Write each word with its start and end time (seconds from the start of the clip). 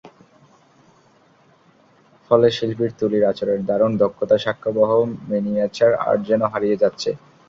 ফলে 2.31 2.47
শিল্পীর 2.49 2.91
তুলির 2.99 3.23
আঁচড়ের 3.23 3.59
দারুণ 3.65 3.91
দক্ষতার 3.97 4.43
সাক্ষ্যবহ 4.45 4.89
মিনিয়েচার 5.29 5.91
আর্ট 6.01 6.21
যেন 6.29 6.41
হারিয়ে 6.53 6.81
যাচ্ছে। 6.83 7.09